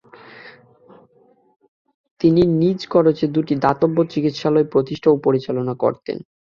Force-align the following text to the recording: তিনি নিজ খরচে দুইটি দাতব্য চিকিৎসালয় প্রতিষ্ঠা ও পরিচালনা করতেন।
তিনি 2.21 2.41
নিজ 2.61 2.79
খরচে 2.87 3.25
দুইটি 3.27 3.53
দাতব্য 3.55 3.97
চিকিৎসালয় 4.13 4.67
প্রতিষ্ঠা 4.73 5.07
ও 5.11 5.15
পরিচালনা 5.25 5.73
করতেন। 5.83 6.17